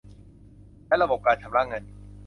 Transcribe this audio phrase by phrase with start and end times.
[0.87, 1.83] และระบบการชำระเงิน